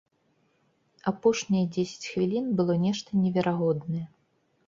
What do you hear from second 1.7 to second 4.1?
дзесяць хвілін было нешта неверагоднае.